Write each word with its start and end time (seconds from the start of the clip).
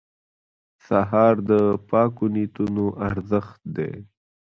سهار 0.87 1.35
د 1.49 1.51
پاکو 1.89 2.25
نیتونو 2.33 2.85
ارزښت 3.07 3.59
دی. 3.75 3.93